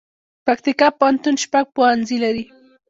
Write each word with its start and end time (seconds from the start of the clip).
پکتیکا 0.45 0.87
پوهنتون 0.99 1.35
شپږ 1.43 1.65
پوهنځي 1.75 2.17
لري 2.23 2.43